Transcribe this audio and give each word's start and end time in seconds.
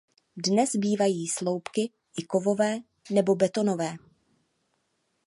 Dnes 0.37 0.75
bývají 0.75 1.27
sloupky 1.27 1.91
i 2.17 2.23
kovové 2.23 2.77
nebo 3.11 3.35
betonové. 3.35 3.95